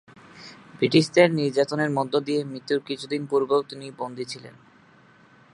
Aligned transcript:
ব্রিটিশদের 0.77 1.27
নির্যাতন 1.31 1.79
এর 1.79 1.91
মধ্যদিয়ে 1.91 2.41
মৃত্যুর 2.43 2.79
কিছুদিন 2.79 3.21
পূর্বেও 3.25 3.61
তিনি 3.61 3.85
বন্দী 3.91 4.25
ছিলেন। 4.25 4.55